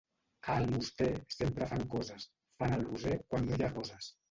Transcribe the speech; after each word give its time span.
A 0.45 0.53
Almoster 0.53 1.09
sempre 1.35 1.67
fan 1.75 1.85
coses: 1.93 2.27
fan 2.63 2.75
el 2.81 2.89
roser 2.91 3.17
quan 3.23 3.49
no 3.51 3.57
hi 3.57 3.63
ha 3.63 3.73
roses. 3.79 4.13